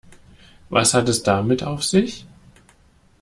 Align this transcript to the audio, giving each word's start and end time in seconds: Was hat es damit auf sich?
Was 0.69 0.95
hat 0.95 1.09
es 1.09 1.21
damit 1.21 1.61
auf 1.61 1.83
sich? 1.83 2.25